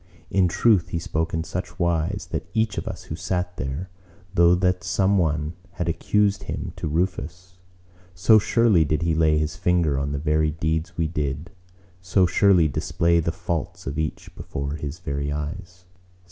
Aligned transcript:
In 0.31 0.47
truth 0.47 0.87
he 0.87 0.97
spoke 0.97 1.31
in 1.31 1.43
such 1.43 1.77
wise, 1.77 2.29
that 2.31 2.47
each 2.55 2.79
of 2.79 2.87
us 2.87 3.03
who 3.03 3.15
sat 3.15 3.55
there, 3.57 3.87
though 4.33 4.55
that 4.55 4.83
some 4.83 5.19
one 5.19 5.53
had 5.73 5.87
accused 5.87 6.45
him 6.45 6.73
to 6.77 6.87
Rufus:—so 6.87 8.39
surely 8.39 8.83
did 8.83 9.03
he 9.03 9.13
lay 9.13 9.37
his 9.37 9.55
finger 9.55 9.99
on 9.99 10.11
the 10.11 10.17
very 10.17 10.49
deeds 10.49 10.97
we 10.97 11.07
did: 11.07 11.51
so 12.01 12.25
surely 12.25 12.67
display 12.67 13.19
the 13.19 13.31
faults 13.31 13.85
of 13.85 13.99
each 13.99 14.33
before 14.33 14.73
his 14.73 14.97
very 14.97 15.31
eyes. 15.31 15.85